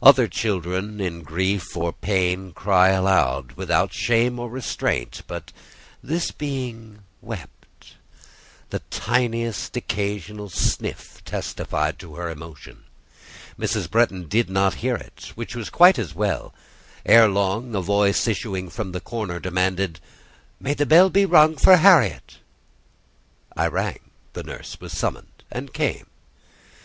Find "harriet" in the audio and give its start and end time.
21.78-22.38